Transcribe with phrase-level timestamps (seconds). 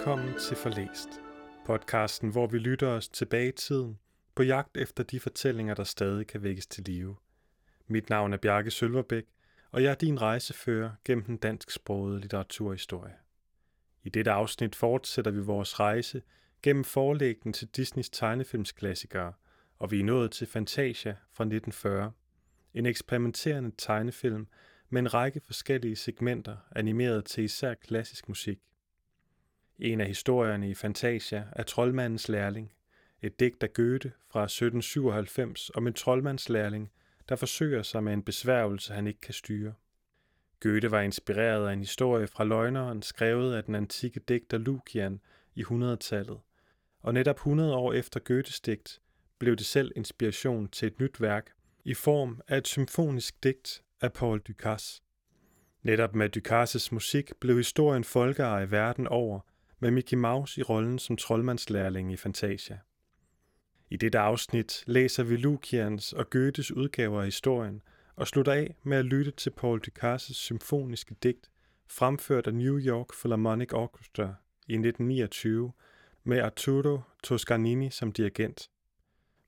[0.00, 1.08] Velkommen til Forlæst,
[1.66, 3.98] podcasten, hvor vi lytter os tilbage i tiden
[4.34, 7.16] på jagt efter de fortællinger, der stadig kan vækkes til live.
[7.86, 9.24] Mit navn er Bjarke Sølverbæk,
[9.70, 13.14] og jeg er din rejsefører gennem den dansksprogede litteraturhistorie.
[14.02, 16.22] I dette afsnit fortsætter vi vores rejse
[16.62, 19.32] gennem forlæggen til Disneys tegnefilmsklassikere,
[19.78, 22.12] og vi er nået til Fantasia fra 1940,
[22.74, 24.48] en eksperimenterende tegnefilm
[24.90, 28.58] med en række forskellige segmenter animeret til især klassisk musik.
[29.80, 32.72] En af historierne i Fantasia er Troldmandens lærling,
[33.22, 36.90] et digt af Goethe fra 1797 om en troldmandslærling,
[37.28, 39.74] der forsøger sig med en besværgelse, han ikke kan styre.
[40.62, 45.20] Goethe var inspireret af en historie fra løgneren, skrevet af den antikke digter Lukian
[45.54, 46.38] i 100-tallet,
[47.02, 49.00] og netop 100 år efter Goethes digt
[49.38, 51.52] blev det selv inspiration til et nyt værk
[51.84, 55.02] i form af et symfonisk digt af Paul Dukas.
[55.82, 59.40] Netop med Ducasses musik blev historien folkeeje verden over,
[59.80, 62.78] med Mickey Mouse i rollen som troldmandslærling i Fantasia.
[63.90, 67.82] I dette afsnit læser vi Lukians og Goethes udgaver af historien
[68.16, 71.50] og slutter af med at lytte til Paul Dukas' symfoniske digt,
[71.86, 74.34] fremført af New York Philharmonic Orchestra
[74.66, 75.72] i 1929
[76.24, 78.70] med Arturo Toscanini som dirigent.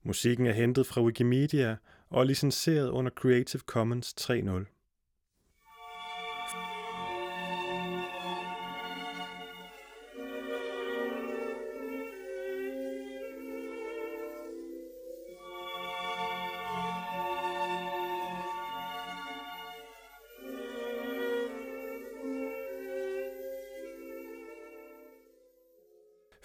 [0.03, 1.77] Musikken er hentet fra Wikimedia
[2.09, 4.82] og er licenseret under Creative Commons 3.0.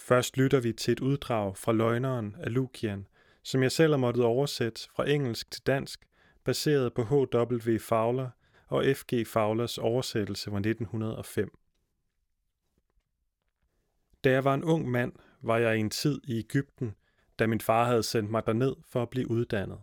[0.08, 3.06] Først lytter vi til et uddrag fra Løgneren af Lukian,
[3.42, 6.06] som jeg selv har måttet oversætte fra engelsk til dansk,
[6.44, 7.78] baseret på H.W.
[7.78, 8.30] Fowler
[8.66, 9.26] og F.G.
[9.26, 11.58] Fowlers oversættelse fra 1905.
[14.24, 15.12] Da jeg var en ung mand,
[15.42, 16.94] var jeg i en tid i Ægypten,
[17.38, 19.78] da min far havde sendt mig derned for at blive uddannet.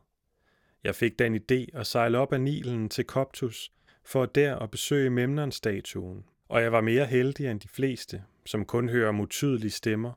[0.83, 3.71] Jeg fik den idé at sejle op ad Nilen til Koptus,
[4.03, 8.89] for der at besøge Memnon-statuen, og jeg var mere heldig end de fleste, som kun
[8.89, 10.13] hører mutydelige stemmer.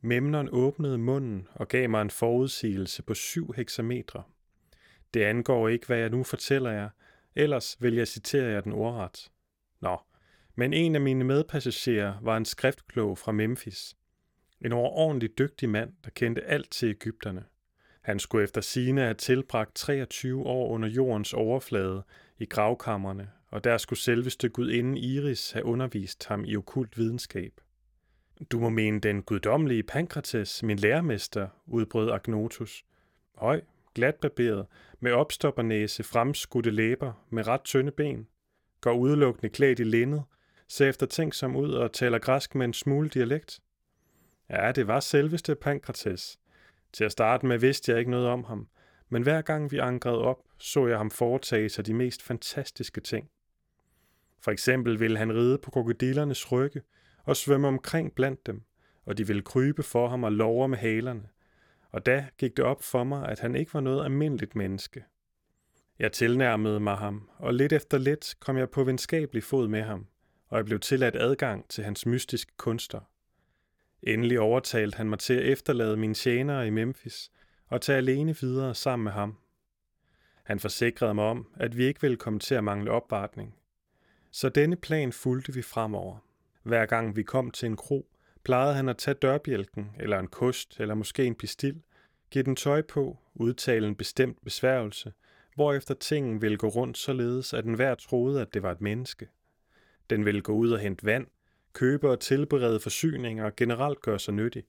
[0.00, 4.22] Memnon åbnede munden og gav mig en forudsigelse på syv hexametre.
[5.14, 6.88] Det angår ikke, hvad jeg nu fortæller jer,
[7.36, 9.30] ellers vil jeg citere jer den ordret.
[9.80, 9.96] Nå,
[10.54, 13.96] men en af mine medpassagerer var en skriftklog fra Memphis.
[14.60, 17.44] En overordentlig dygtig mand, der kendte alt til Ægypterne.
[18.02, 22.02] Han skulle efter sine have tilbragt 23 år under jordens overflade
[22.38, 27.52] i gravkammerne, og der skulle selveste gudinden Iris have undervist ham i okult videnskab.
[28.50, 32.84] Du må mene den guddommelige Pankrates, min lærermester, udbrød Agnotus.
[33.34, 33.60] Høj,
[33.94, 34.66] glatbarberet,
[35.00, 38.28] med opstoppernæse, fremskudte læber, med ret tynde ben,
[38.80, 40.20] går udelukkende klædt i linned,
[40.68, 43.60] ser efter ting som ud og taler græsk med en smule dialekt.
[44.50, 46.38] Ja, det var selveste Pankrates.
[46.92, 48.68] Til at starte med vidste jeg ikke noget om ham,
[49.08, 53.30] men hver gang vi ankrede op, så jeg ham foretage sig de mest fantastiske ting.
[54.40, 56.82] For eksempel ville han ride på krokodillernes rygge
[57.24, 58.62] og svømme omkring blandt dem,
[59.04, 61.28] og de ville krybe for ham og love med halerne.
[61.90, 65.04] Og da gik det op for mig, at han ikke var noget almindeligt menneske.
[65.98, 70.06] Jeg tilnærmede mig ham, og lidt efter lidt kom jeg på venskabelig fod med ham,
[70.48, 73.00] og jeg blev tilladt adgang til hans mystiske kunster.
[74.02, 77.30] Endelig overtalte han mig til at efterlade mine tjenere i Memphis
[77.66, 79.38] og tage alene videre sammen med ham.
[80.44, 83.54] Han forsikrede mig om, at vi ikke ville komme til at mangle opvartning.
[84.30, 86.18] Så denne plan fulgte vi fremover.
[86.62, 88.08] Hver gang vi kom til en kro,
[88.44, 91.82] plejede han at tage dørbjælken, eller en kost, eller måske en pistil,
[92.30, 95.12] give den tøj på, udtale en bestemt besværgelse,
[95.54, 99.28] hvorefter tingen ville gå rundt således, at enhver troede, at det var et menneske.
[100.10, 101.26] Den ville gå ud og hente vand,
[101.72, 104.64] købe og tilberede forsyninger og generelt gøre sig nyttig.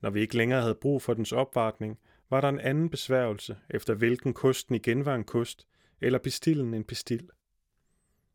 [0.00, 1.98] Når vi ikke længere havde brug for dens opvartning,
[2.30, 5.66] var der en anden besværgelse, efter hvilken kosten igen var en kost,
[6.00, 7.28] eller pistillen en pistil.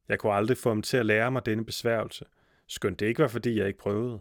[0.10, 2.26] Jeg kunne aldrig få ham til at lære mig denne besværgelse,
[2.68, 4.20] skønt det ikke var, fordi jeg ikke prøvede.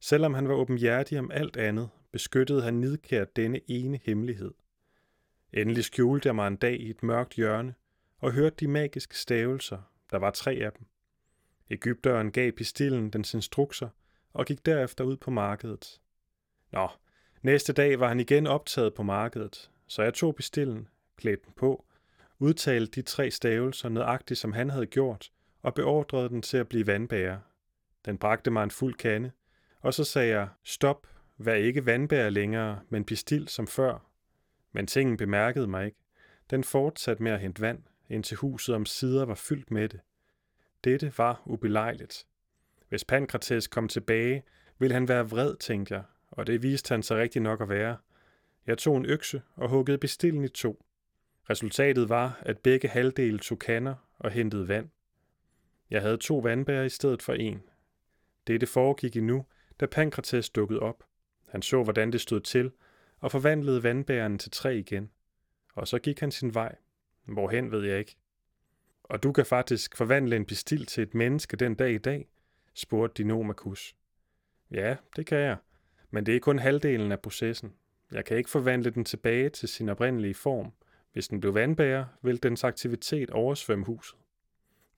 [0.00, 4.54] Selvom han var åbenhjertig om alt andet, beskyttede han nidkært denne ene hemmelighed.
[5.52, 7.74] Endelig skjulte jeg mig en dag i et mørkt hjørne
[8.18, 9.78] og hørte de magiske stavelser,
[10.10, 10.86] der var tre af dem.
[11.70, 13.88] Ægypteren gav pistillen dens instrukser
[14.32, 16.00] og gik derefter ud på markedet.
[16.72, 16.88] Nå,
[17.42, 21.86] næste dag var han igen optaget på markedet, så jeg tog pistillen, klædte den på,
[22.38, 25.30] udtalte de tre stavelser nøjagtigt, som han havde gjort,
[25.62, 27.38] og beordrede den til at blive vandbærer.
[28.04, 29.30] Den bragte mig en fuld kande,
[29.80, 31.06] og så sagde jeg, stop,
[31.38, 34.10] vær ikke vandbærer længere, men pistil som før.
[34.72, 35.98] Men tingen bemærkede mig ikke.
[36.50, 40.00] Den fortsatte med at hente vand, indtil huset om sider var fyldt med det.
[40.84, 42.26] Dette var ubelejligt.
[42.88, 44.42] Hvis Pankrates kom tilbage,
[44.78, 47.96] Vil han være vred, tænkte jeg, og det viste han sig rigtig nok at være.
[48.66, 50.85] Jeg tog en økse og huggede bestillen i to.
[51.50, 54.88] Resultatet var, at begge halvdele tog kander og hentede vand.
[55.90, 57.62] Jeg havde to vandbærer i stedet for en.
[58.46, 59.46] Dette foregik endnu,
[59.80, 61.04] da Pankrates dukkede op.
[61.48, 62.72] Han så, hvordan det stod til,
[63.20, 65.10] og forvandlede vandbærerne til tre igen.
[65.74, 66.76] Og så gik han sin vej.
[67.24, 68.16] Hvorhen ved jeg ikke.
[69.02, 72.28] Og du kan faktisk forvandle en pistil til et menneske den dag i dag,
[72.74, 73.96] spurgte Dinomakus.
[74.70, 75.56] Ja, det kan jeg,
[76.10, 77.74] men det er kun halvdelen af processen.
[78.12, 80.72] Jeg kan ikke forvandle den tilbage til sin oprindelige form.
[81.16, 84.18] Hvis den blev vandbærer, ville dens aktivitet oversvømme huset.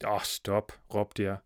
[0.06, 1.36] Åh, stop, råbte jeg.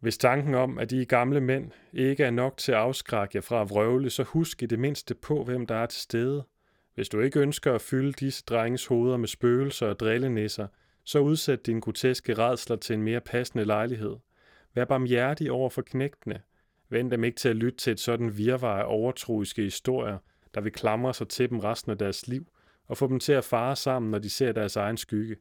[0.00, 3.60] Hvis tanken om, at de gamle mænd ikke er nok til at afskrække jer fra
[3.60, 6.46] at vrøvle, så husk i det mindste på, hvem der er til stede.
[6.94, 10.66] Hvis du ikke ønsker at fylde disse drenges hoveder med spøgelser og drillenisser,
[11.04, 14.16] så udsæt dine groteske redsler til en mere passende lejlighed.
[14.74, 16.40] Vær barmhjertig over for knægtene.
[16.88, 20.18] Vend dem ikke til at lytte til et sådan virvar af overtroiske historier,
[20.54, 22.46] der vil klamre sig til dem resten af deres liv,
[22.86, 25.36] og få dem til at fare sammen, når de ser deres egen skygge.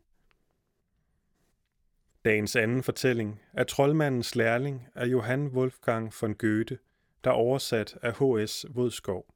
[2.26, 6.78] Dagens anden fortælling er Troldmandens lærling af Johann Wolfgang von Goethe,
[7.24, 8.66] der er oversat af H.S.
[8.70, 9.34] Vodskov.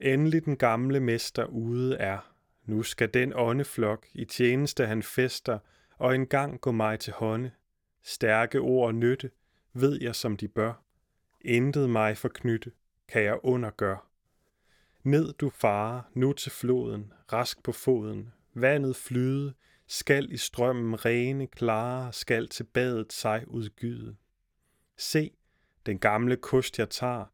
[0.00, 2.34] Endelig den gamle mester ude er.
[2.64, 5.58] Nu skal den åndeflok i tjeneste han fester,
[5.98, 7.50] og engang gå mig til hånde.
[8.02, 9.30] Stærke ord og nytte,
[9.72, 10.84] ved jeg som de bør.
[11.40, 12.72] Intet mig forknytte,
[13.08, 13.98] kan jeg undergøre.
[15.04, 19.54] Ned du far, nu til floden, rask på foden, vandet flyde,
[19.86, 24.16] skal i strømmen rene, klare, skal til badet sig udgyde.
[24.96, 25.30] Se,
[25.86, 27.24] den gamle kost jeg tager,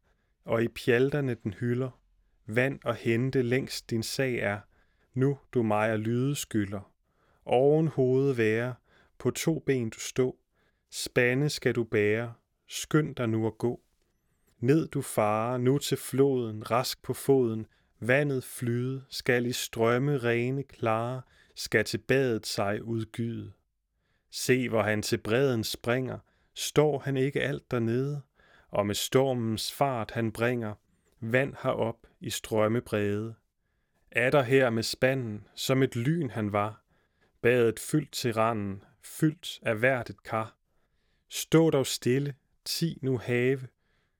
[0.45, 2.01] og i pjalterne den hylder,
[2.45, 4.59] vand og hente længst din sag er,
[5.13, 6.91] nu du mig er lyde skylder.
[7.45, 8.75] Oven hovedet være,
[9.17, 10.37] på to ben du stå,
[10.89, 12.33] spande skal du bære,
[12.67, 13.81] skynd dig nu at gå.
[14.61, 17.67] Ned du fare, nu til floden, rask på foden,
[17.99, 21.21] vandet flyde, skal i strømme rene klare,
[21.55, 23.51] skal til badet sig udgyde.
[24.31, 26.19] Se, hvor han til bredden springer,
[26.53, 28.21] står han ikke alt dernede,
[28.69, 30.73] og med stormens fart han bringer,
[31.19, 33.35] vand herop i strømme brede.
[34.11, 36.83] Er der her med spanden, som et lyn han var,
[37.41, 40.57] badet fyldt til randen, fyldt af hvert et kar.
[41.29, 42.35] Stå dog stille,
[42.65, 43.59] ti nu have,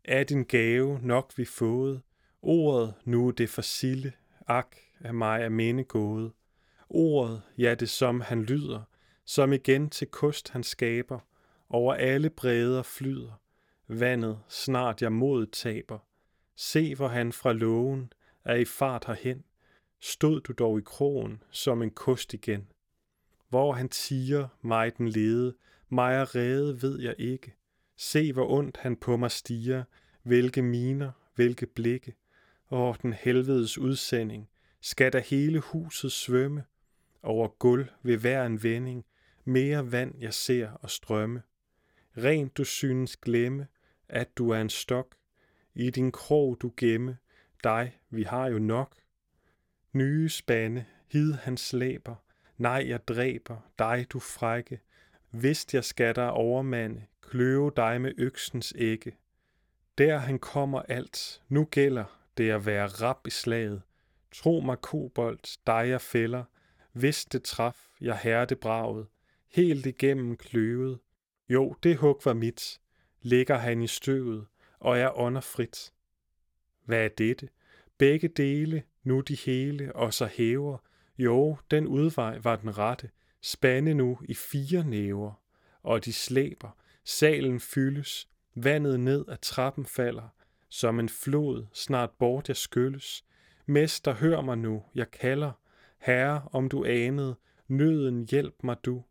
[0.03, 2.01] er din gave nok vi fået,
[2.41, 4.13] ordet nu det for sille,
[4.47, 6.31] ak, af mig er minde gået.
[6.89, 8.81] Ordet, ja det som han lyder,
[9.25, 11.19] som igen til kust han skaber,
[11.69, 13.41] over alle breder flyder,
[13.87, 15.99] vandet snart jeg mod taber.
[16.55, 18.13] Se hvor han fra lågen
[18.45, 19.43] er i fart herhen,
[19.99, 22.67] stod du dog i krogen som en kost igen.
[23.49, 25.55] Hvor han tiger mig den lede,
[25.89, 27.53] mig er redde ved jeg ikke.
[28.03, 29.83] Se hvor ondt han på mig stiger,
[30.23, 32.15] hvilke miner, hvilke blikke.
[32.71, 34.49] Åh, den helvedes udsending,
[34.79, 36.63] skal der hele huset svømme,
[37.23, 39.05] over gulv ved hver en vending,
[39.45, 41.41] mere vand jeg ser og strømme.
[42.17, 43.67] Rent du synes glemme,
[44.09, 45.15] at du er en stok,
[45.75, 47.17] i din krog du gemme,
[47.63, 48.95] dig vi har jo nok.
[49.93, 52.15] Nye spande, hid han slæber,
[52.57, 54.79] nej jeg dræber, dig du frække,
[55.31, 59.15] Vist jeg skal dig overmande, kløve dig med øksens ægge.
[59.97, 63.81] Der han kommer alt, nu gælder det at være rap i slaget.
[64.31, 66.43] Tro mig kobolt, dig jeg fælder,
[66.91, 69.07] hvis det traf, jeg hærde braget,
[69.51, 70.99] helt igennem kløvet.
[71.49, 72.81] Jo, det hug var mit,
[73.21, 74.45] ligger han i støvet,
[74.79, 75.93] og er ånderfrit.
[76.85, 77.49] Hvad er dette?
[77.97, 80.77] Begge dele, nu de hele, og så hæver.
[81.17, 83.09] Jo, den udvej var den rette,
[83.41, 85.31] spande nu i fire næver,
[85.83, 86.69] og de slæber,
[87.03, 90.27] salen fyldes, vandet ned ad trappen falder,
[90.69, 93.25] som en flod snart bort jeg skylles.
[93.65, 95.51] Mester, hør mig nu, jeg kalder,
[95.97, 97.35] Herre, om du anede,
[97.67, 99.03] nøden hjælp mig du,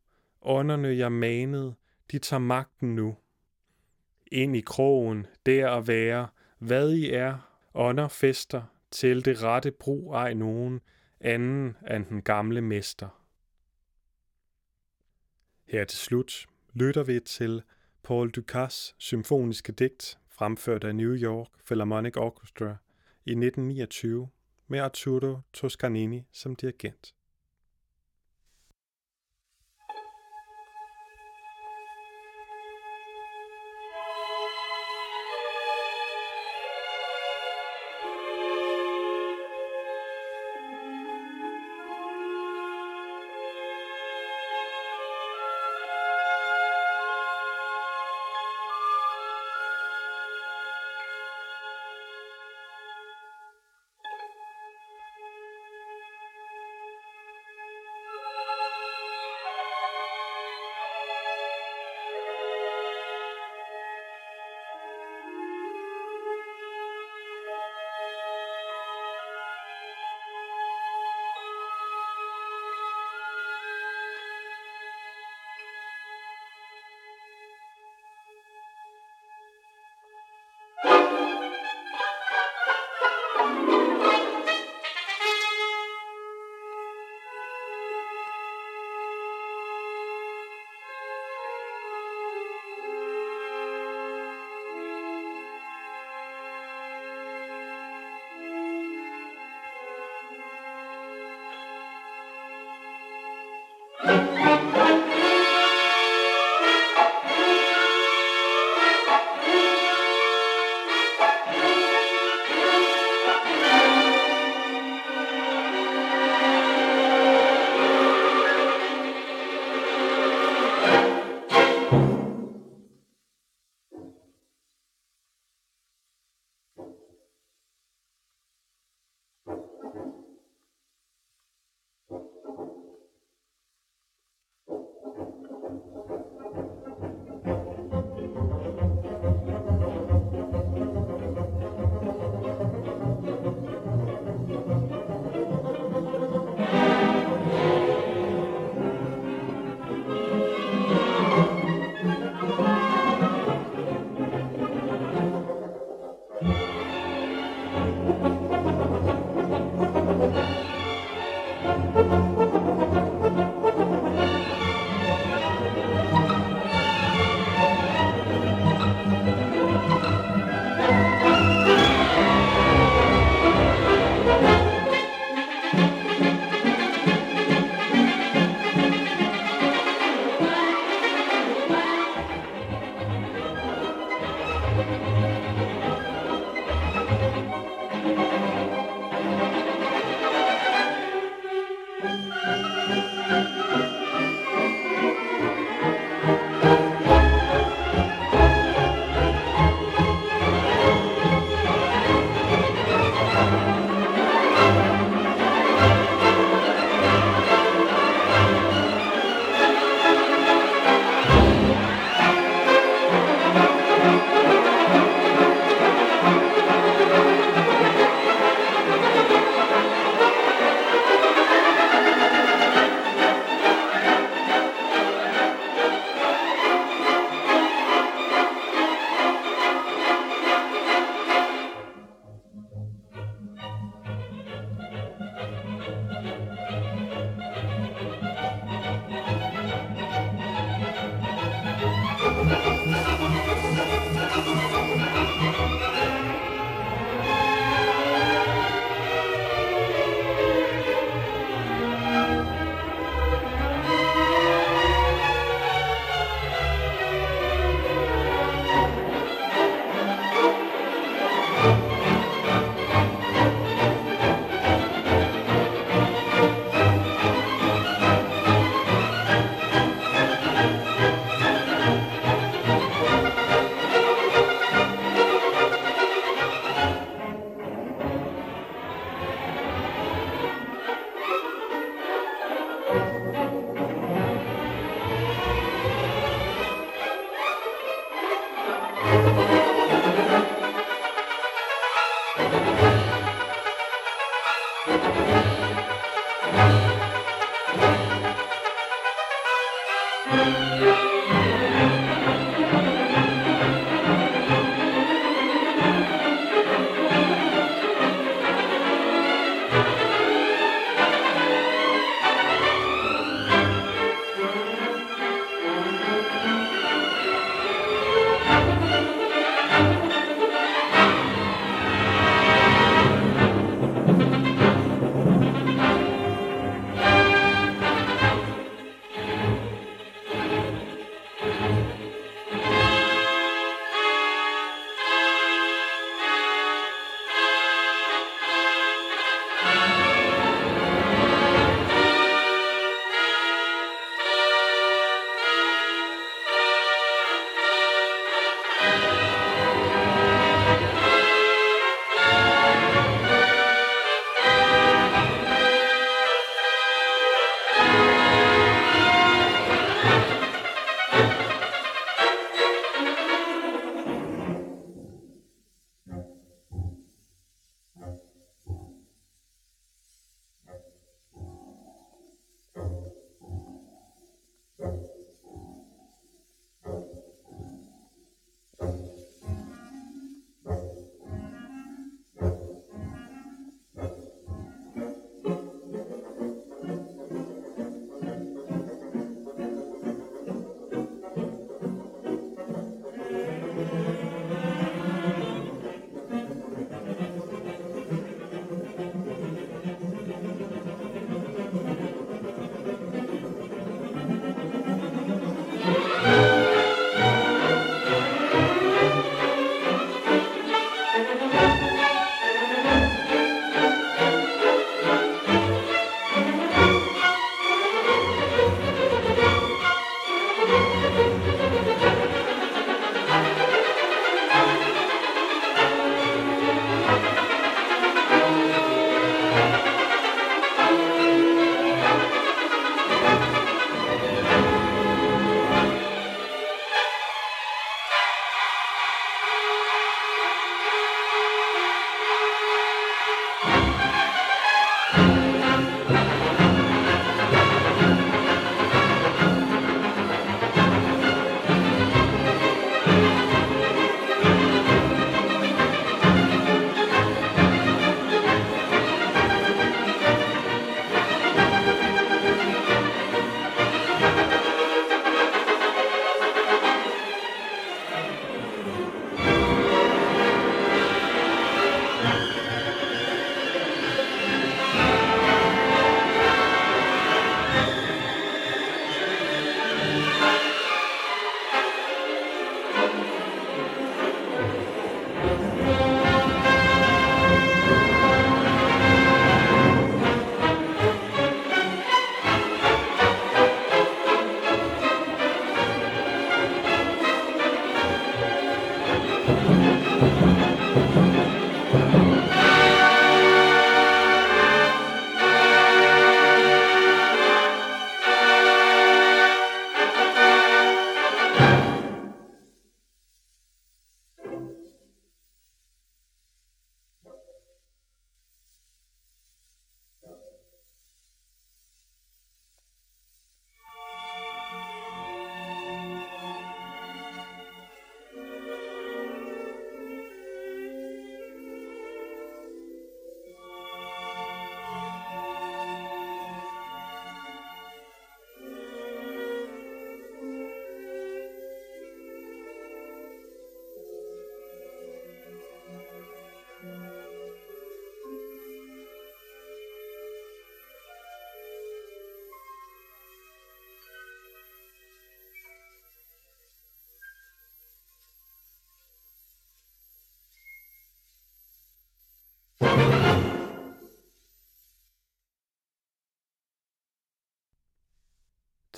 [0.43, 1.75] ånderne jeg manede,
[2.11, 3.17] de tager magten nu.
[4.27, 7.39] Ind i krogen, der at være, hvad I er,
[7.75, 10.81] ånder fester, til det rette brug ej nogen,
[11.21, 13.20] anden end den gamle mester.
[15.71, 17.63] Her til slut lytter vi til
[18.03, 22.77] Paul Dukas symfoniske digt, fremført af New York Philharmonic Orchestra
[23.27, 24.29] i 1929
[24.69, 27.15] med Arturo Toscanini som dirigent.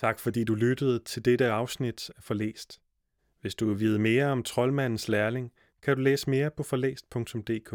[0.03, 2.81] Tak fordi du lyttede til dette afsnit af Forlæst.
[3.41, 7.75] Hvis du vil vide mere om troldmandens lærling, kan du læse mere på forlæst.dk.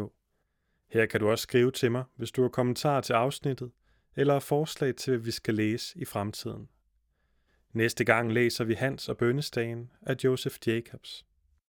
[0.88, 3.70] Her kan du også skrive til mig, hvis du har kommentarer til afsnittet,
[4.16, 6.68] eller forslag til, hvad vi skal læse i fremtiden.
[7.72, 11.26] Næste gang læser vi Hans og Bønnestagen af Joseph Jacobs.